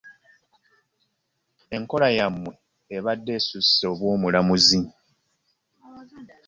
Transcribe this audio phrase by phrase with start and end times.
[1.75, 2.51] Enkola yammwe
[2.95, 4.81] ebadde esusse obw'omulamuzi.